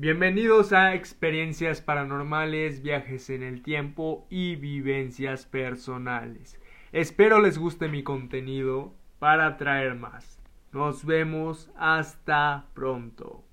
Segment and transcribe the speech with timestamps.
[0.00, 6.58] Bienvenidos a experiencias paranormales, viajes en el tiempo y vivencias personales.
[6.90, 10.40] Espero les guste mi contenido para traer más.
[10.72, 13.44] Nos vemos hasta pronto.